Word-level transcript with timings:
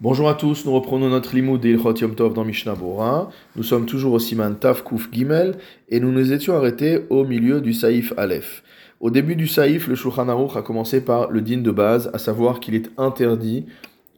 Bonjour 0.00 0.28
à 0.28 0.34
tous, 0.34 0.66
nous 0.66 0.72
reprenons 0.72 1.08
notre 1.08 1.36
limoud 1.36 1.60
d'Ilchot 1.60 1.94
Yom 1.94 2.16
Tov 2.16 2.34
dans 2.34 2.44
Mishnah 2.44 2.74
Bora. 2.74 3.30
Nous 3.54 3.62
sommes 3.62 3.86
toujours 3.86 4.14
au 4.14 4.18
Siman 4.18 4.56
Taf 4.56 4.82
Kuf 4.82 5.08
Gimel 5.12 5.54
et 5.88 6.00
nous 6.00 6.10
nous 6.10 6.32
étions 6.32 6.56
arrêtés 6.56 7.04
au 7.10 7.24
milieu 7.24 7.60
du 7.60 7.72
Saïf 7.72 8.12
Aleph. 8.16 8.64
Au 8.98 9.10
début 9.10 9.36
du 9.36 9.46
Saïf, 9.46 9.86
le 9.86 9.94
Shulchan 9.94 10.28
Aruch 10.28 10.56
a 10.56 10.62
commencé 10.62 11.00
par 11.00 11.30
le 11.30 11.42
din 11.42 11.58
de 11.58 11.70
base, 11.70 12.10
à 12.12 12.18
savoir 12.18 12.58
qu'il 12.58 12.74
est 12.74 12.90
interdit 12.98 13.66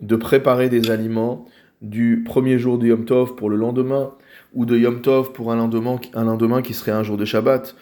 de 0.00 0.16
préparer 0.16 0.70
des 0.70 0.90
aliments 0.90 1.44
du 1.82 2.24
premier 2.24 2.58
jour 2.58 2.78
de 2.78 2.86
Yom 2.86 3.04
Tov 3.04 3.34
pour 3.34 3.50
le 3.50 3.56
lendemain 3.56 4.12
ou 4.54 4.64
de 4.64 4.78
Yom 4.78 5.02
Tov 5.02 5.32
pour 5.32 5.52
un 5.52 5.56
lendemain, 5.56 6.62
qui 6.62 6.72
serait 6.72 6.92
un 6.92 7.02
jour 7.02 7.18
de 7.18 7.26
Shabbat. 7.26 7.76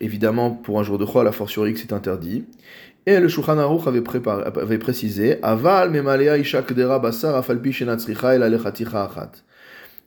Évidemment, 0.00 0.52
pour 0.52 0.78
un 0.78 0.84
jour 0.84 0.96
de 0.96 1.04
Chol, 1.04 1.24
la 1.24 1.32
fortiori 1.32 1.76
c'est 1.76 1.92
interdit. 1.92 2.44
Et 3.04 3.18
le 3.18 3.26
Shulchan 3.26 3.58
Aruch 3.58 3.88
avait, 3.88 4.78
précisé 4.78 5.42
Aval 5.42 5.90
memalea 5.90 6.38
isha 6.38 6.62
kdera 6.62 7.00
basar 7.00 7.34
afalpi 7.34 7.72
shenatzricha 7.72 8.36
el 8.36 8.44
achat. 8.44 9.42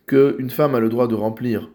Que 0.06 0.36
une 0.40 0.50
femme 0.50 0.76
a 0.76 0.80
le 0.80 0.88
droit 0.88 1.08
de 1.08 1.16
remplir 1.16 1.72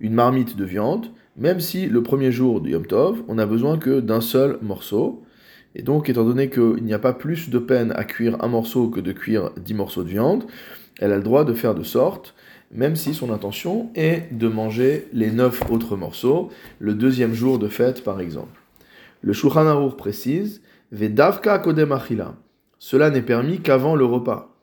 une 0.00 0.12
marmite 0.12 0.56
de 0.56 0.64
viande, 0.66 1.06
même 1.38 1.60
si 1.60 1.86
le 1.86 2.02
premier 2.02 2.32
jour 2.32 2.60
de 2.60 2.68
Yom 2.68 2.84
Tov, 2.84 3.22
on 3.28 3.36
n'a 3.36 3.46
besoin 3.46 3.78
que 3.78 4.00
d'un 4.00 4.20
seul 4.20 4.58
morceau. 4.60 5.22
Et 5.74 5.80
donc, 5.80 6.10
étant 6.10 6.24
donné 6.24 6.50
qu'il 6.50 6.84
n'y 6.84 6.92
a 6.92 6.98
pas 6.98 7.14
plus 7.14 7.48
de 7.48 7.58
peine 7.58 7.92
à 7.96 8.04
cuire 8.04 8.36
un 8.44 8.48
morceau 8.48 8.88
que 8.88 9.00
de 9.00 9.12
cuire 9.12 9.52
dix 9.56 9.72
morceaux 9.72 10.02
de 10.02 10.10
viande, 10.10 10.44
elle 11.00 11.12
a 11.12 11.16
le 11.16 11.22
droit 11.22 11.46
de 11.46 11.54
faire 11.54 11.74
de 11.74 11.82
sorte, 11.82 12.34
même 12.70 12.96
si 12.96 13.14
son 13.14 13.32
intention 13.32 13.90
est 13.94 14.28
de 14.32 14.48
manger 14.48 15.08
les 15.14 15.30
neuf 15.30 15.62
autres 15.70 15.96
morceaux, 15.96 16.50
le 16.78 16.92
deuxième 16.92 17.32
jour 17.32 17.58
de 17.58 17.68
fête 17.68 18.04
par 18.04 18.20
exemple. 18.20 18.61
Le 19.24 19.32
Shulchan 19.32 19.66
Aruch 19.66 19.96
précise 19.96 20.62
Vedavka 20.90 21.60
kodem 21.60 21.92
achila. 21.92 22.34
Cela 22.80 23.08
n'est 23.08 23.22
permis 23.22 23.60
qu'avant 23.60 23.94
le 23.94 24.04
repas. 24.04 24.56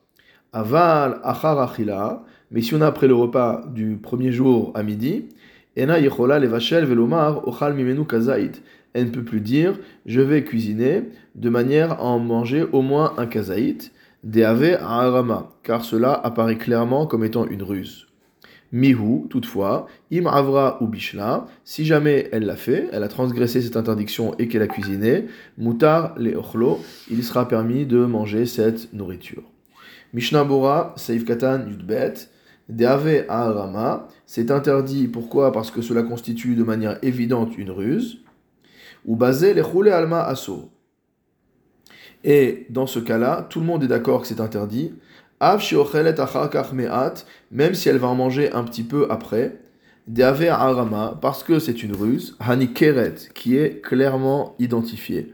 Aval 0.52 1.18
achar 1.22 1.58
achila. 1.58 2.24
Mais 2.50 2.60
si 2.60 2.74
on 2.74 2.82
a 2.82 2.86
après 2.86 3.08
le 3.08 3.14
repas 3.14 3.64
du 3.72 3.96
premier 3.96 4.32
jour 4.32 4.70
à 4.74 4.82
midi, 4.82 5.30
ena 5.76 5.98
yechola 5.98 6.38
levachel 6.38 6.84
velomar 6.84 7.48
ochal 7.48 7.72
mimenu 7.72 8.04
kazaït. 8.04 8.62
Elle 8.92 9.06
ne 9.06 9.10
peut 9.10 9.24
plus 9.24 9.40
dire 9.40 9.78
je 10.04 10.20
vais 10.20 10.44
cuisiner 10.44 11.04
de 11.36 11.48
manière 11.48 11.92
à 11.92 12.04
en 12.04 12.18
manger 12.18 12.66
au 12.70 12.82
moins 12.82 13.14
un 13.16 13.26
kazaït. 13.26 13.92
Deave 14.24 14.76
arama, 14.82 15.48
car 15.62 15.82
cela 15.86 16.12
apparaît 16.12 16.58
clairement 16.58 17.06
comme 17.06 17.24
étant 17.24 17.46
une 17.46 17.62
ruse. 17.62 18.09
Mihu, 18.72 19.26
toutefois, 19.28 19.86
im 20.12 20.26
avra 20.26 20.80
ou 20.80 20.86
bishla, 20.86 21.46
si 21.64 21.84
jamais 21.84 22.28
elle 22.30 22.44
l'a 22.44 22.56
fait, 22.56 22.88
elle 22.92 23.02
a 23.02 23.08
transgressé 23.08 23.60
cette 23.62 23.76
interdiction 23.76 24.34
et 24.38 24.46
qu'elle 24.46 24.62
a 24.62 24.68
cuisiné, 24.68 25.26
mutar 25.58 26.14
le 26.16 26.36
ochlo, 26.36 26.78
il 27.10 27.24
sera 27.24 27.48
permis 27.48 27.84
de 27.84 28.04
manger 28.04 28.46
cette 28.46 28.92
nourriture. 28.92 29.42
Mishnah 30.12 30.44
Bora, 30.44 30.94
Saif 30.96 31.24
Katan 31.24 31.66
Yudbet, 31.68 32.14
Deave 32.68 33.24
Aharama, 33.28 34.06
c'est 34.24 34.52
interdit, 34.52 35.08
pourquoi? 35.08 35.50
Parce 35.50 35.72
que 35.72 35.82
cela 35.82 36.04
constitue 36.04 36.54
de 36.54 36.62
manière 36.62 36.98
évidente 37.02 37.58
une 37.58 37.70
ruse, 37.70 38.22
ou 39.04 39.16
basé 39.16 39.60
roulé 39.60 39.90
alma 39.90 40.22
asso. 40.22 40.70
Et 42.22 42.66
dans 42.70 42.86
ce 42.86 42.98
cas-là, 43.00 43.46
tout 43.48 43.60
le 43.60 43.66
monde 43.66 43.82
est 43.82 43.88
d'accord 43.88 44.22
que 44.22 44.28
c'est 44.28 44.40
interdit, 44.40 44.94
même 47.50 47.74
si 47.74 47.88
elle 47.88 47.96
va 47.96 48.08
en 48.08 48.14
manger 48.14 48.52
un 48.52 48.62
petit 48.64 48.82
peu 48.82 49.06
après, 49.10 49.56
arama, 50.18 51.18
parce 51.20 51.42
que 51.42 51.58
c'est 51.58 51.82
une 51.82 51.94
ruse, 51.94 52.36
hani 52.40 52.72
keret, 52.72 53.14
qui 53.34 53.56
est 53.56 53.80
clairement 53.82 54.54
identifiée, 54.58 55.32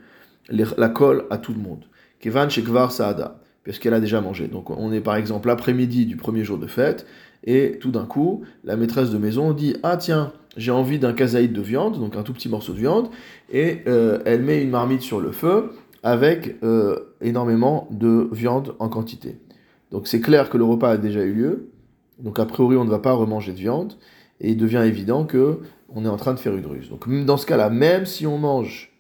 la 0.49 0.89
colle 0.89 1.27
à 1.31 1.39
tout 1.39 1.53
le 1.53 1.61
monde. 1.61 1.85
Kevan 2.21 2.49
shekvar 2.49 2.93
saada, 2.93 3.41
parce 3.65 3.79
qu'elle 3.79 3.95
a 3.95 4.01
déjà 4.01 4.21
mangé. 4.21 4.47
Donc 4.49 4.71
on 4.71 4.93
est 4.93 5.01
par 5.01 5.17
exemple 5.17 5.49
l'après-midi 5.49 6.07
du 6.07 6.17
premier 6.17 6.45
jour 6.45 6.59
de 6.59 6.67
fête, 6.67 7.07
et 7.45 7.79
tout 7.81 7.91
d'un 7.91 8.05
coup, 8.05 8.45
la 8.65 8.77
maîtresse 8.77 9.11
de 9.11 9.19
maison 9.19 9.53
dit 9.53 9.77
Ah 9.83 9.97
tiens, 9.97 10.33
j'ai 10.57 10.71
envie 10.71 10.99
d'un 10.99 11.13
kazaïd 11.13 11.53
de 11.53 11.61
viande, 11.61 11.99
donc 11.99 12.17
un 12.17 12.23
tout 12.23 12.33
petit 12.33 12.49
morceau 12.49 12.73
de 12.73 12.79
viande, 12.79 13.09
et 13.53 13.83
euh, 13.87 14.21
elle 14.25 14.43
met 14.43 14.63
une 14.63 14.71
marmite 14.71 15.03
sur 15.03 15.21
le 15.21 15.33
feu 15.33 15.73
avec 16.03 16.57
euh, 16.63 17.15
énormément 17.21 17.89
de 17.91 18.29
viande 18.33 18.75
en 18.79 18.89
quantité. 18.89 19.37
Donc 19.91 20.09
c'est 20.09 20.21
clair 20.21 20.51
que 20.51 20.59
le 20.59 20.65
repas 20.65 20.91
a 20.91 20.97
déjà 20.97 21.23
eu 21.23 21.33
lieu. 21.33 21.71
Donc 22.19 22.39
a 22.39 22.47
priori 22.47 22.77
on 22.77 22.85
ne 22.85 22.91
va 22.91 22.99
pas 22.99 23.13
remanger 23.13 23.53
de 23.53 23.59
viande. 23.59 23.95
Et 24.41 24.51
il 24.51 24.57
devient 24.57 24.83
évident 24.85 25.25
que 25.25 25.61
on 25.89 26.05
est 26.05 26.09
en 26.09 26.17
train 26.17 26.35
de 26.35 26.39
faire 26.39 26.57
une 26.57 26.67
ruse. 26.67 26.91
Donc 26.91 27.09
dans 27.25 27.37
ce 27.37 27.47
cas-là, 27.47 27.71
même 27.71 28.07
si 28.07 28.27
on 28.27 28.39
mange 28.39 28.93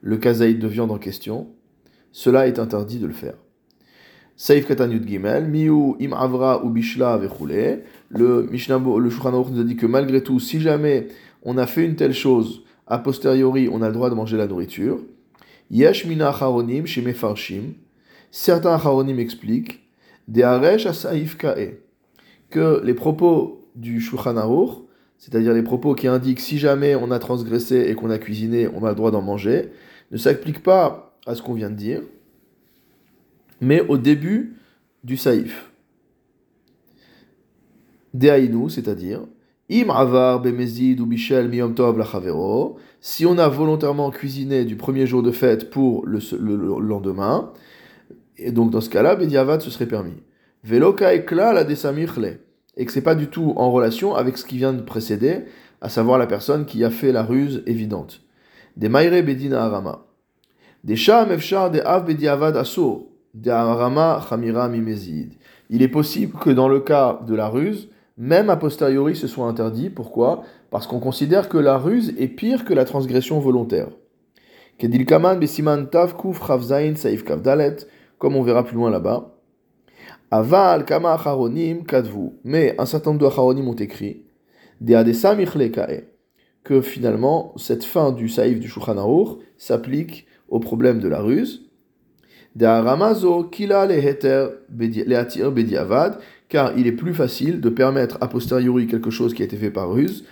le 0.00 0.16
kazaïd 0.16 0.58
de 0.58 0.66
viande 0.66 0.90
en 0.90 0.98
question, 0.98 1.48
cela 2.12 2.46
est 2.46 2.58
interdit 2.58 2.98
de 2.98 3.06
le 3.06 3.12
faire. 3.12 3.34
Saif 4.38 4.66
Katanyut 4.66 5.06
Gimel, 5.06 5.48
Miu 5.48 5.96
im 6.00 6.12
avra 6.12 6.62
ou 6.62 6.68
bishla 6.68 7.18
Le 8.10 8.42
Mishnah, 8.50 8.78
le 8.78 9.40
nous 9.40 9.60
a 9.60 9.64
dit 9.64 9.76
que 9.76 9.86
malgré 9.86 10.22
tout, 10.22 10.38
si 10.38 10.60
jamais 10.60 11.08
on 11.42 11.56
a 11.56 11.66
fait 11.66 11.86
une 11.86 11.96
telle 11.96 12.12
chose, 12.12 12.62
a 12.86 12.98
posteriori, 12.98 13.68
on 13.72 13.80
a 13.80 13.88
le 13.88 13.94
droit 13.94 14.10
de 14.10 14.14
manger 14.14 14.36
la 14.36 14.46
nourriture. 14.46 14.98
Yesh 15.70 16.04
mina 16.04 16.32
charonim 16.32 16.84
chez 16.84 17.02
mefarshim. 17.02 17.74
Certains 18.30 18.78
charonim 18.78 19.18
expliquent 19.18 19.85
que 22.50 22.82
les 22.84 22.94
propos 22.94 23.68
du 23.74 24.00
Shulchan 24.00 24.86
c'est-à-dire 25.18 25.54
les 25.54 25.62
propos 25.62 25.94
qui 25.94 26.08
indiquent 26.08 26.40
si 26.40 26.58
jamais 26.58 26.94
on 26.94 27.10
a 27.10 27.18
transgressé 27.18 27.86
et 27.88 27.94
qu'on 27.94 28.10
a 28.10 28.18
cuisiné, 28.18 28.68
on 28.68 28.84
a 28.84 28.90
le 28.90 28.94
droit 28.94 29.10
d'en 29.10 29.22
manger, 29.22 29.70
ne 30.10 30.16
s'appliquent 30.18 30.62
pas 30.62 31.16
à 31.26 31.34
ce 31.34 31.42
qu'on 31.42 31.54
vient 31.54 31.70
de 31.70 31.76
dire, 31.76 32.02
mais 33.60 33.80
au 33.80 33.96
début 33.96 34.56
du 35.04 35.16
saïf. 35.16 35.70
Deaïnu, 38.14 38.70
c'est-à-dire, 38.70 39.20
im 39.70 39.90
avar 39.90 40.40
bemezid 40.40 41.00
ou 41.00 41.06
bichel 41.06 41.48
miyom 41.48 41.74
tov 41.74 42.02
si 43.00 43.26
on 43.26 43.38
a 43.38 43.48
volontairement 43.48 44.10
cuisiné 44.10 44.64
du 44.64 44.76
premier 44.76 45.06
jour 45.06 45.22
de 45.22 45.30
fête 45.30 45.70
pour 45.70 46.06
le 46.06 46.18
lendemain, 46.80 47.52
et 48.38 48.52
donc 48.52 48.70
dans 48.70 48.80
ce 48.80 48.90
cas-là, 48.90 49.16
Bediavad 49.16 49.60
ce 49.60 49.70
serait 49.70 49.86
permis. 49.86 50.22
Veloka 50.64 51.10
la 51.52 51.64
desamirle. 51.64 52.38
Et 52.76 52.84
que 52.84 52.92
c'est 52.92 53.02
pas 53.02 53.14
du 53.14 53.28
tout 53.28 53.54
en 53.56 53.70
relation 53.70 54.14
avec 54.14 54.36
ce 54.36 54.44
qui 54.44 54.58
vient 54.58 54.74
de 54.74 54.82
précéder, 54.82 55.44
à 55.80 55.88
savoir 55.88 56.18
la 56.18 56.26
personne 56.26 56.66
qui 56.66 56.84
a 56.84 56.90
fait 56.90 57.12
la 57.12 57.22
ruse 57.22 57.62
évidente. 57.66 58.20
Des 58.76 58.88
maire 58.88 59.22
bedina 59.24 59.64
arama. 59.64 60.06
Des 60.84 60.96
sham 60.96 61.32
efshar 61.32 61.70
de 61.70 61.80
av 61.80 62.04
bediavad 62.04 62.56
aso. 62.56 63.12
De 63.32 63.50
arama 63.50 64.20
chamira 64.28 64.68
mimezid. 64.68 65.32
Il 65.70 65.82
est 65.82 65.88
possible 65.88 66.38
que 66.38 66.50
dans 66.50 66.68
le 66.68 66.80
cas 66.80 67.20
de 67.26 67.34
la 67.34 67.48
ruse, 67.48 67.88
même 68.18 68.50
a 68.50 68.56
posteriori 68.56 69.16
ce 69.16 69.26
soit 69.26 69.46
interdit. 69.46 69.88
Pourquoi? 69.88 70.42
Parce 70.70 70.86
qu'on 70.86 71.00
considère 71.00 71.48
que 71.48 71.58
la 71.58 71.78
ruse 71.78 72.14
est 72.18 72.28
pire 72.28 72.64
que 72.64 72.74
la 72.74 72.84
transgression 72.84 73.40
volontaire. 73.40 73.88
Kedilkaman 74.78 75.38
besiman 75.38 75.86
tav 75.86 76.16
kuf 76.16 76.40
saif 76.96 77.24
kavdalet 77.24 77.86
comme 78.18 78.36
on 78.36 78.42
verra 78.42 78.64
plus 78.64 78.76
loin 78.76 78.90
là-bas. 78.90 79.32
Aval 80.30 80.84
kama 80.84 81.12
acharonim 81.12 81.84
kadvu. 81.84 82.32
Mais 82.44 82.74
un 82.78 82.86
certain 82.86 83.10
nombre 83.10 83.22
d'acharonim 83.22 83.68
ont 83.68 83.74
écrit 83.74 84.22
que 86.64 86.80
finalement 86.80 87.54
cette 87.56 87.84
fin 87.84 88.12
du 88.12 88.28
saïf 88.28 88.60
du 88.60 88.68
Shulchan 88.68 89.38
s'applique 89.56 90.26
au 90.48 90.60
problème 90.60 91.00
de 91.00 91.08
la 91.08 91.20
ruse. 91.20 91.70
kila 93.50 93.88
car 96.48 96.78
il 96.78 96.86
est 96.86 96.92
plus 96.92 97.14
facile 97.14 97.60
de 97.60 97.68
permettre 97.68 98.18
a 98.20 98.28
posteriori 98.28 98.86
quelque 98.86 99.10
chose 99.10 99.34
qui 99.34 99.42
a 99.42 99.44
été 99.44 99.56
fait 99.56 99.70
par 99.70 99.90
ruse 99.90 100.24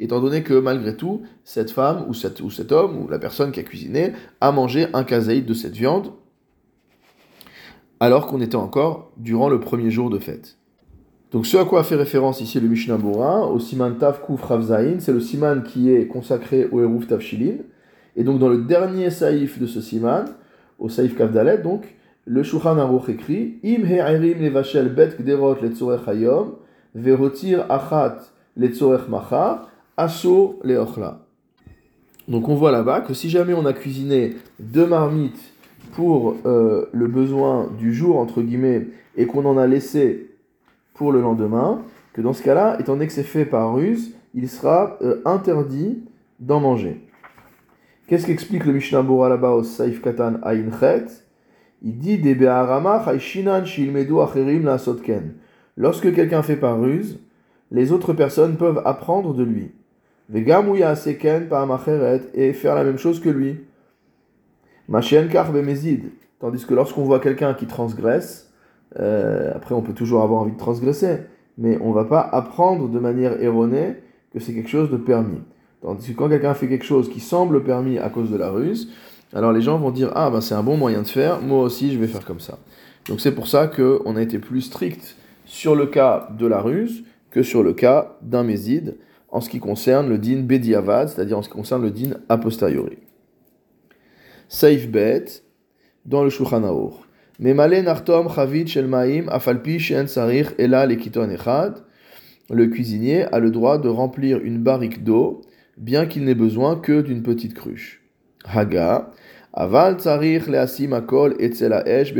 étant 0.00 0.20
donné 0.20 0.42
que 0.42 0.58
malgré 0.60 0.96
tout, 0.96 1.22
cette 1.44 1.70
femme 1.70 2.04
ou, 2.08 2.14
cette, 2.14 2.40
ou 2.40 2.50
cet 2.50 2.72
homme 2.72 3.02
ou 3.02 3.08
la 3.08 3.18
personne 3.18 3.52
qui 3.52 3.60
a 3.60 3.62
cuisiné 3.62 4.12
a 4.40 4.52
mangé 4.52 4.86
un 4.92 5.04
kazaïd 5.04 5.44
de 5.44 5.54
cette 5.54 5.74
viande 5.74 6.12
alors 8.00 8.26
qu'on 8.26 8.40
était 8.40 8.56
encore 8.56 9.12
durant 9.16 9.48
le 9.48 9.60
premier 9.60 9.90
jour 9.90 10.10
de 10.10 10.18
fête. 10.18 10.58
Donc 11.32 11.46
ce 11.46 11.56
à 11.56 11.64
quoi 11.64 11.82
fait 11.82 11.96
référence 11.96 12.40
ici 12.40 12.60
le 12.60 12.68
Mishnah 12.68 12.96
Bora, 12.96 13.48
au 13.48 13.58
Siman 13.58 13.96
Tav 13.96 14.20
Kuf 14.24 14.42
c'est 14.98 15.12
le 15.12 15.20
Siman 15.20 15.62
qui 15.62 15.90
est 15.90 16.06
consacré 16.06 16.68
au 16.70 16.80
Eruv 16.80 17.06
Tavshilin. 17.06 17.56
Et 18.16 18.22
donc 18.22 18.38
dans 18.38 18.48
le 18.48 18.58
dernier 18.58 19.10
saïf 19.10 19.58
de 19.58 19.66
ce 19.66 19.80
Siman, 19.80 20.26
au 20.78 20.88
saïf 20.88 21.16
Kavdalet, 21.16 21.58
donc, 21.58 21.96
le 22.26 22.42
Shulchan 22.42 22.78
Aruch 22.78 23.08
écrit 23.08 23.58
Im 23.64 23.84
he'erim 23.84 24.42
levashel 24.42 24.94
bet 24.94 25.16
gderot 25.18 25.56
letzorech 25.60 26.06
hayom 26.06 26.54
achat 27.68 28.18
aso 29.96 30.60
Donc 32.28 32.48
on 32.48 32.54
voit 32.54 32.72
là-bas 32.72 33.00
que 33.00 33.14
si 33.14 33.30
jamais 33.30 33.54
on 33.54 33.66
a 33.66 33.72
cuisiné 33.72 34.36
deux 34.58 34.86
marmites 34.86 35.52
pour 35.92 36.36
euh, 36.46 36.86
le 36.92 37.06
besoin 37.06 37.68
du 37.78 37.94
jour, 37.94 38.18
entre 38.18 38.42
guillemets, 38.42 38.88
et 39.16 39.26
qu'on 39.26 39.44
en 39.44 39.56
a 39.58 39.66
laissé 39.66 40.30
pour 40.94 41.12
le 41.12 41.20
lendemain, 41.20 41.82
que 42.12 42.20
dans 42.20 42.32
ce 42.32 42.42
cas-là, 42.42 42.76
étant 42.80 42.94
donné 42.94 43.06
que 43.06 43.12
c'est 43.12 43.22
fait 43.22 43.44
par 43.44 43.74
ruse, 43.74 44.14
il 44.34 44.48
sera 44.48 44.98
euh, 45.02 45.20
interdit 45.24 46.02
d'en 46.40 46.60
manger. 46.60 47.00
Qu'est-ce 48.06 48.26
qu'explique 48.26 48.66
le 48.66 48.72
Mishnah 48.72 49.02
Bora 49.02 49.28
là-bas 49.28 49.52
au 49.52 49.62
Saif 49.62 50.02
Katan 50.02 50.34
Ayin 50.42 50.70
Chet? 50.78 51.06
Il 51.82 51.98
dit 51.98 52.18
des 52.18 52.34
Lorsque 55.76 56.14
quelqu'un 56.14 56.42
fait 56.42 56.56
par 56.56 56.80
ruse, 56.80 57.18
les 57.70 57.92
autres 57.92 58.12
personnes 58.12 58.56
peuvent 58.56 58.82
apprendre 58.84 59.34
de 59.34 59.42
lui. 59.42 59.72
Et 60.32 60.44
faire 62.52 62.74
la 62.74 62.84
même 62.84 62.98
chose 62.98 63.20
que 63.20 63.28
lui. 63.28 63.56
Tandis 66.40 66.66
que 66.66 66.74
lorsqu'on 66.74 67.02
voit 67.02 67.20
quelqu'un 67.20 67.54
qui 67.54 67.66
transgresse, 67.66 68.52
euh, 68.98 69.52
après 69.54 69.74
on 69.74 69.82
peut 69.82 69.92
toujours 69.92 70.22
avoir 70.22 70.42
envie 70.42 70.52
de 70.52 70.58
transgresser, 70.58 71.18
mais 71.58 71.78
on 71.80 71.88
ne 71.88 71.94
va 71.94 72.04
pas 72.04 72.20
apprendre 72.20 72.88
de 72.88 72.98
manière 72.98 73.42
erronée 73.42 73.96
que 74.32 74.40
c'est 74.40 74.54
quelque 74.54 74.68
chose 74.68 74.90
de 74.90 74.96
permis. 74.96 75.40
Tandis 75.82 76.12
que 76.12 76.16
quand 76.16 76.28
quelqu'un 76.28 76.54
fait 76.54 76.68
quelque 76.68 76.84
chose 76.84 77.10
qui 77.10 77.20
semble 77.20 77.64
permis 77.64 77.98
à 77.98 78.08
cause 78.08 78.30
de 78.30 78.36
la 78.36 78.50
ruse, 78.50 78.92
alors 79.32 79.52
les 79.52 79.60
gens 79.60 79.78
vont 79.78 79.90
dire 79.90 80.12
Ah 80.14 80.30
ben 80.30 80.40
c'est 80.40 80.54
un 80.54 80.62
bon 80.62 80.76
moyen 80.76 81.02
de 81.02 81.08
faire, 81.08 81.40
moi 81.40 81.62
aussi 81.62 81.92
je 81.92 81.98
vais 81.98 82.06
faire 82.06 82.24
comme 82.24 82.40
ça. 82.40 82.58
Donc 83.08 83.20
c'est 83.20 83.34
pour 83.34 83.48
ça 83.48 83.66
qu'on 83.66 84.16
a 84.16 84.22
été 84.22 84.38
plus 84.38 84.62
strict 84.62 85.16
sur 85.54 85.76
le 85.76 85.86
cas 85.86 86.28
de 86.36 86.48
la 86.48 86.60
ruse 86.60 87.04
que 87.30 87.44
sur 87.44 87.62
le 87.62 87.74
cas 87.74 88.18
d'un 88.22 88.42
méside 88.42 88.96
en 89.28 89.40
ce 89.40 89.48
qui 89.48 89.60
concerne 89.60 90.08
le 90.08 90.18
din 90.18 90.40
bediavad, 90.40 91.08
c'est-à-dire 91.08 91.38
en 91.38 91.42
ce 91.42 91.48
qui 91.48 91.54
concerne 91.54 91.82
le 91.82 91.92
din 91.92 92.16
a 92.28 92.38
posteriori. 92.38 92.98
Saif 94.48 94.90
bet, 94.90 95.26
dans 96.06 96.24
le 96.24 96.30
Shulchan 96.30 96.60
nartom 97.38 98.28
chavit 98.34 98.66
shel 98.66 98.88
maim 98.88 99.26
afalpi 99.28 99.78
shen 99.78 100.08
sarich 100.08 100.48
ela 100.58 100.86
lekiton. 100.86 101.28
Le 102.50 102.66
cuisinier 102.66 103.22
a 103.32 103.38
le 103.38 103.52
droit 103.52 103.78
de 103.78 103.88
remplir 103.88 104.40
une 104.42 104.58
barrique 104.58 105.04
d'eau, 105.04 105.42
bien 105.76 106.06
qu'il 106.06 106.24
n'ait 106.24 106.34
besoin 106.34 106.74
que 106.74 107.00
d'une 107.00 107.22
petite 107.22 107.54
cruche. 107.54 108.02
Haga, 108.44 109.12
aval 109.52 109.98
tsarich 109.98 110.48
leasim 110.48 110.92
akol 110.92 111.36
etzela 111.38 111.86
esh 111.86 112.12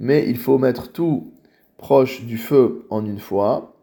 mais 0.00 0.24
il 0.28 0.36
faut 0.36 0.58
mettre 0.58 0.90
tout 0.90 1.32
proche 1.78 2.24
du 2.24 2.36
feu 2.36 2.84
en 2.90 3.06
une 3.06 3.20
fois. 3.20 3.74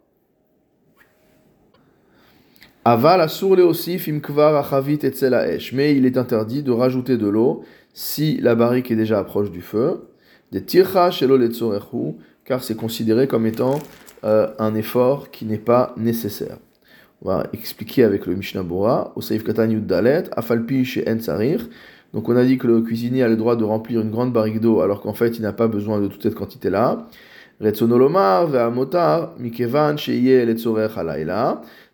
Aval 2.84 3.22
asur 3.22 3.56
leosif 3.56 4.08
im 4.08 4.20
kvar 4.20 4.56
achavit 4.56 5.00
esh, 5.02 5.74
mais 5.74 5.96
il 5.96 6.06
est 6.06 6.18
interdit 6.18 6.62
de 6.62 6.72
rajouter 6.72 7.18
de 7.18 7.28
l'eau 7.28 7.64
si 7.94 8.38
la 8.42 8.54
barrique 8.54 8.92
est 8.92 8.96
déjà 8.96 9.24
proche 9.24 9.50
du 9.50 9.62
feu, 9.62 10.10
des 10.52 10.64
tircha 10.64 11.10
shelo 11.10 11.40
car 12.44 12.64
c'est 12.64 12.76
considéré 12.76 13.28
comme 13.28 13.48
étant 13.48 13.80
euh, 14.24 14.50
un 14.60 14.76
effort 14.76 15.32
qui 15.32 15.46
n'est 15.46 15.58
pas 15.58 15.96
nécessaire. 15.98 16.58
On 17.24 17.30
va 17.30 17.48
expliquer 17.54 18.04
avec 18.04 18.28
le 18.28 18.36
Mishnah 18.36 18.62
Bora, 18.62 19.14
au 19.16 19.22
Dalet, 19.22 20.26
afalpi 20.34 20.86
chez 20.86 21.06
En 21.10 21.16
Donc 22.14 22.30
on 22.30 22.36
a 22.36 22.44
dit 22.44 22.60
que 22.60 22.68
le 22.68 22.82
cuisinier 22.82 23.24
a 23.24 23.28
le 23.28 23.38
droit 23.38 23.56
de 23.56 23.64
remplir 23.64 24.02
une 24.02 24.12
grande 24.12 24.32
barrique 24.32 24.60
d'eau 24.60 24.82
alors 24.82 25.02
qu'en 25.02 25.14
fait 25.14 25.38
il 25.38 25.42
n'a 25.42 25.54
pas 25.54 25.68
besoin 25.68 26.00
de 26.00 26.08
toute 26.08 26.22
cette 26.22 26.36
quantité-là. 26.36 27.08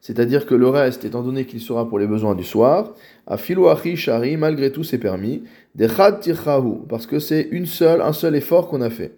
C'est-à-dire 0.02 0.46
que 0.48 0.56
le 0.56 0.68
reste, 0.70 1.06
étant 1.06 1.22
donné 1.22 1.46
qu'il 1.46 1.62
sera 1.62 1.88
pour 1.88 2.00
les 2.00 2.08
besoins 2.08 2.34
du 2.34 2.44
soir, 2.44 2.96
à 3.28 3.38
filouachi 3.38 3.96
shari, 3.96 4.38
malgré 4.38 4.72
tout 4.72 4.84
c'est 4.84 4.98
permis, 4.98 5.44
parce 6.90 7.06
que 7.06 7.20
c'est 7.20 7.48
une 7.52 7.68
seule, 7.68 8.02
un 8.02 8.14
seul 8.14 8.36
effort 8.36 8.68
qu'on 8.68 8.82
a 8.82 8.90
fait. 8.90 9.14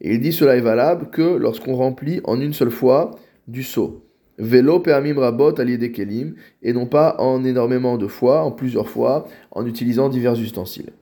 Et 0.00 0.14
il 0.14 0.20
dit 0.20 0.32
cela 0.32 0.56
est 0.56 0.60
valable 0.60 1.10
que 1.10 1.36
lorsqu'on 1.36 1.74
remplit 1.74 2.20
en 2.24 2.40
une 2.40 2.52
seule 2.52 2.70
fois 2.70 3.10
du 3.48 3.64
seau. 3.64 4.07
Vélo 4.38 4.78
permim 4.78 5.18
rabot 5.18 5.52
des 5.52 5.92
kelim, 5.92 6.34
et 6.62 6.72
non 6.72 6.86
pas 6.86 7.16
en 7.18 7.44
énormément 7.44 7.98
de 7.98 8.06
fois, 8.06 8.42
en 8.42 8.52
plusieurs 8.52 8.88
fois, 8.88 9.26
en 9.50 9.66
utilisant 9.66 10.08
divers 10.08 10.38
ustensiles. 10.38 10.92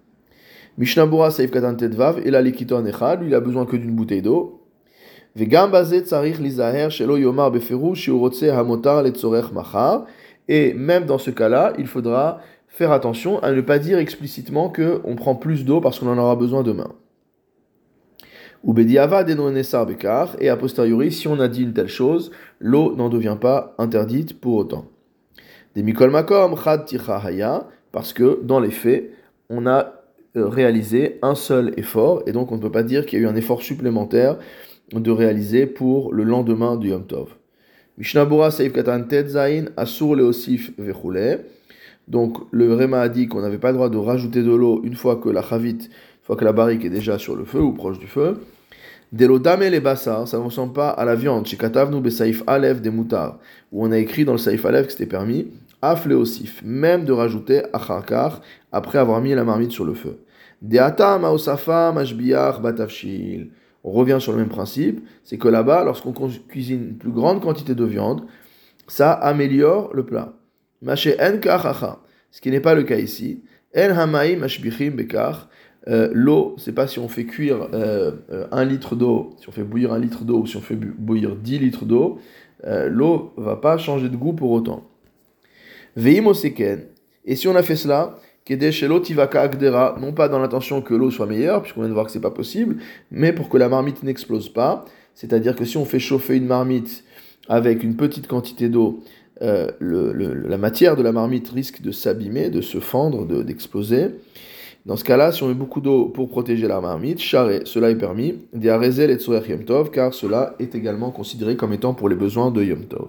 Mishnabura 0.78 1.30
saif 1.30 1.50
katan 1.50 1.74
tedvav, 1.74 2.20
et 2.24 2.30
la 2.30 2.40
likito 2.40 2.82
echad, 2.84 3.20
lui 3.20 3.28
il 3.28 3.34
a 3.34 3.40
besoin 3.40 3.66
que 3.66 3.76
d'une 3.76 3.94
bouteille 3.94 4.22
d'eau. 4.22 4.62
Vegam 5.34 5.70
bazet 5.70 6.02
tsarich 6.02 6.38
lizaher 6.38 6.90
shelo 6.90 7.18
yomar 7.18 7.50
beferu 7.50 7.94
shiurotse 7.94 8.44
hamotar 8.44 9.02
letzorech 9.02 9.52
machar. 9.52 10.06
Et 10.48 10.72
même 10.72 11.04
dans 11.04 11.18
ce 11.18 11.30
cas-là, 11.30 11.74
il 11.78 11.86
faudra 11.86 12.40
faire 12.68 12.92
attention 12.92 13.42
à 13.42 13.52
ne 13.52 13.60
pas 13.60 13.78
dire 13.78 13.98
explicitement 13.98 14.70
que 14.70 15.00
on 15.04 15.14
prend 15.14 15.34
plus 15.34 15.64
d'eau 15.64 15.80
parce 15.80 15.98
qu'on 15.98 16.08
en 16.08 16.18
aura 16.18 16.36
besoin 16.36 16.62
demain. 16.62 16.88
Ou 18.66 18.74
et 18.80 20.48
a 20.48 20.56
posteriori, 20.56 21.12
si 21.12 21.28
on 21.28 21.38
a 21.38 21.46
dit 21.46 21.62
une 21.62 21.72
telle 21.72 21.88
chose, 21.88 22.32
l'eau 22.58 22.96
n'en 22.96 23.08
devient 23.08 23.36
pas 23.40 23.76
interdite 23.78 24.40
pour 24.40 24.56
autant. 24.56 24.86
Des 25.76 25.84
mikol 25.84 26.10
makom, 26.10 26.56
parce 27.92 28.12
que 28.12 28.40
dans 28.42 28.58
les 28.58 28.72
faits, 28.72 29.12
on 29.48 29.66
a 29.68 30.02
euh, 30.36 30.48
réalisé 30.48 31.20
un 31.22 31.36
seul 31.36 31.74
effort, 31.76 32.24
et 32.26 32.32
donc 32.32 32.50
on 32.50 32.56
ne 32.56 32.60
peut 32.60 32.72
pas 32.72 32.82
dire 32.82 33.06
qu'il 33.06 33.20
y 33.20 33.22
a 33.22 33.24
eu 33.24 33.28
un 33.28 33.36
effort 33.36 33.62
supplémentaire 33.62 34.36
de 34.92 35.10
réaliser 35.12 35.66
pour 35.66 36.12
le 36.12 36.24
lendemain 36.24 36.76
du 36.76 36.88
Yom 36.88 37.06
Tov. 37.06 37.28
Mishnabura 37.98 38.50
Saif 38.50 38.72
Katan 38.72 39.04
Tetzain, 39.04 39.66
Asur 39.76 40.16
Leosif 40.16 40.72
Vechule. 40.76 41.44
Donc 42.08 42.38
le 42.50 42.74
Réma 42.74 43.00
a 43.00 43.08
dit 43.08 43.28
qu'on 43.28 43.40
n'avait 43.40 43.58
pas 43.58 43.70
le 43.70 43.76
droit 43.76 43.90
de 43.90 43.96
rajouter 43.96 44.42
de 44.42 44.54
l'eau 44.54 44.80
une 44.84 44.94
fois 44.94 45.16
que 45.16 45.28
la 45.28 45.42
chavit, 45.42 45.88
fois 46.26 46.36
que 46.36 46.44
la 46.44 46.52
barrique 46.52 46.84
est 46.84 46.90
déjà 46.90 47.18
sur 47.18 47.36
le 47.36 47.44
feu 47.44 47.60
ou 47.60 47.72
proche 47.72 47.98
du 47.98 48.08
feu. 48.08 48.40
Delodame 49.12 49.62
les 49.62 49.78
bassar, 49.78 50.26
ça 50.26 50.38
ne 50.38 50.42
ressemble 50.42 50.72
pas 50.72 50.90
à 50.90 51.04
la 51.04 51.14
viande. 51.14 51.46
Chez 51.46 51.56
Katavnu 51.56 52.00
Besaif 52.00 52.42
Alev 52.48 52.80
des 52.80 52.90
moutards, 52.90 53.38
où 53.70 53.86
on 53.86 53.92
a 53.92 53.98
écrit 53.98 54.24
dans 54.24 54.32
le 54.32 54.38
Saif 54.38 54.66
Alev 54.66 54.86
que 54.86 54.92
c'était 54.92 55.06
permis. 55.06 55.46
Afleosif, 55.80 56.62
même 56.64 57.04
de 57.04 57.12
rajouter 57.12 57.62
acharkar 57.72 58.40
après 58.72 58.98
avoir 58.98 59.20
mis 59.20 59.34
la 59.34 59.44
marmite 59.44 59.70
sur 59.70 59.84
le 59.84 59.94
feu. 59.94 60.18
Deata 60.60 61.16
Maosafa 61.18 61.92
Mashbiach 61.92 62.60
Batavshil. 62.60 63.52
On 63.84 63.92
revient 63.92 64.16
sur 64.18 64.32
le 64.32 64.38
même 64.38 64.48
principe, 64.48 65.06
c'est 65.22 65.38
que 65.38 65.46
là-bas, 65.46 65.84
lorsqu'on 65.84 66.12
cuisine 66.48 66.88
une 66.88 66.98
plus 66.98 67.12
grande 67.12 67.40
quantité 67.40 67.76
de 67.76 67.84
viande, 67.84 68.22
ça 68.88 69.12
améliore 69.12 69.94
le 69.94 70.04
plat. 70.04 70.32
Maché 70.82 71.16
en 71.20 71.38
ce 72.32 72.40
qui 72.40 72.50
n'est 72.50 72.60
pas 72.60 72.74
le 72.74 72.82
cas 72.82 72.98
ici. 72.98 73.44
En 73.76 73.90
hamaim 73.96 74.38
mashbichim 74.38 74.90
bekar. 74.90 75.48
Euh, 75.88 76.08
l'eau, 76.12 76.56
c'est 76.58 76.72
pas 76.72 76.88
si 76.88 76.98
on 76.98 77.08
fait 77.08 77.24
cuire 77.24 77.68
euh, 77.72 78.10
euh, 78.32 78.46
un 78.50 78.64
litre 78.64 78.96
d'eau, 78.96 79.36
si 79.38 79.48
on 79.48 79.52
fait 79.52 79.62
bouillir 79.62 79.92
un 79.92 80.00
litre 80.00 80.24
d'eau 80.24 80.40
ou 80.40 80.46
si 80.46 80.56
on 80.56 80.60
fait 80.60 80.74
bouillir 80.74 81.36
10 81.36 81.58
litres 81.60 81.84
d'eau, 81.84 82.18
l'eau 82.88 83.32
va 83.36 83.54
pas 83.56 83.78
changer 83.78 84.08
de 84.08 84.16
goût 84.16 84.32
pour 84.32 84.50
autant. 84.50 84.82
Et 87.24 87.36
si 87.36 87.46
on 87.46 87.54
a 87.54 87.62
fait 87.62 87.76
cela, 87.76 88.18
non 90.00 90.12
pas 90.12 90.28
dans 90.28 90.38
l'intention 90.40 90.82
que 90.82 90.94
l'eau 90.94 91.10
soit 91.12 91.26
meilleure, 91.26 91.62
puisqu'on 91.62 91.82
vient 91.82 91.88
de 91.88 91.94
voir 91.94 92.06
que 92.06 92.12
c'est 92.12 92.20
pas 92.20 92.32
possible, 92.32 92.78
mais 93.12 93.32
pour 93.32 93.48
que 93.48 93.56
la 93.56 93.68
marmite 93.68 94.02
n'explose 94.02 94.48
pas. 94.48 94.84
C'est-à-dire 95.14 95.54
que 95.54 95.64
si 95.64 95.76
on 95.76 95.84
fait 95.84 96.00
chauffer 96.00 96.36
une 96.36 96.46
marmite 96.46 97.04
avec 97.48 97.84
une 97.84 97.94
petite 97.94 98.26
quantité 98.26 98.68
d'eau, 98.68 99.04
la 99.40 100.58
matière 100.58 100.96
de 100.96 101.02
la 101.02 101.12
marmite 101.12 101.48
risque 101.50 101.82
de 101.82 101.92
s'abîmer, 101.92 102.50
de 102.50 102.62
se 102.62 102.80
fendre, 102.80 103.44
d'exploser. 103.44 104.08
Dans 104.86 104.94
ce 104.94 105.02
cas-là, 105.02 105.32
si 105.32 105.42
on 105.42 105.48
met 105.48 105.54
beaucoup 105.54 105.80
d'eau 105.80 106.06
pour 106.06 106.28
protéger 106.28 106.68
la 106.68 106.80
marmite, 106.80 107.18
charé, 107.18 107.62
cela 107.64 107.90
est 107.90 107.96
permis, 107.96 108.38
diarezel 108.52 109.10
et 109.10 109.18
Yom 109.18 109.64
Tov, 109.64 109.90
car 109.90 110.14
cela 110.14 110.54
est 110.60 110.76
également 110.76 111.10
considéré 111.10 111.56
comme 111.56 111.72
étant 111.72 111.92
pour 111.92 112.08
les 112.08 112.14
besoins 112.14 112.52
de 112.52 112.62
Yom 112.62 112.84
Tov. 112.84 113.08